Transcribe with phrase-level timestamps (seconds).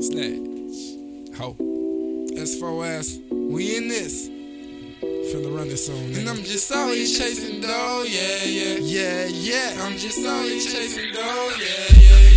[0.00, 1.36] Snatch.
[1.36, 1.54] Ho.
[2.32, 3.20] S4S.
[3.30, 4.30] We in this.
[5.00, 8.76] Finna run this song, And I'm just always chasing dough, yeah, yeah.
[8.80, 9.84] Yeah, yeah.
[9.84, 12.29] I'm just always chasing dough, yeah, yeah.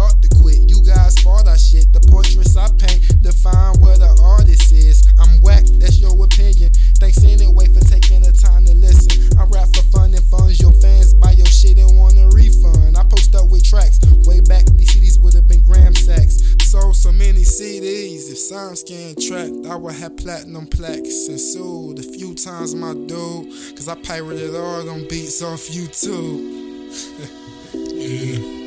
[0.00, 0.64] Heart to quit.
[0.70, 1.92] You guys fault I shit.
[1.92, 5.04] The portraits I paint define where the artist is.
[5.20, 6.72] I'm whack, that's your opinion.
[6.96, 9.12] Thanks anyway for taking the time to listen.
[9.38, 10.60] I rap for fun and funds.
[10.60, 12.96] Your fans buy your shit and want a refund.
[12.96, 14.00] I post up with tracks.
[14.24, 16.40] Way back, these CDs would have been gram sacks.
[16.64, 18.30] Sold so many CDs.
[18.32, 23.76] If SoundScan tracked, I would have platinum plaques and sold a few times my dude.
[23.76, 26.40] Cause I pirated all them beats off YouTube.
[27.74, 28.59] yeah.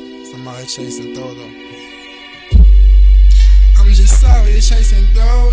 [0.46, 1.32] I'm chasing yeah.
[3.78, 5.52] I'm just always chasing dough,